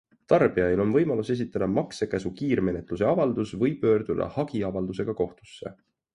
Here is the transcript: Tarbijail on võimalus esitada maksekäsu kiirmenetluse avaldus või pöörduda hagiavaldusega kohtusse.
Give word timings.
Tarbijail 0.31 0.79
on 0.85 0.93
võimalus 0.95 1.29
esitada 1.35 1.67
maksekäsu 1.73 2.31
kiirmenetluse 2.39 3.07
avaldus 3.11 3.53
või 3.65 3.75
pöörduda 3.85 4.31
hagiavaldusega 4.39 5.19
kohtusse. 5.23 5.77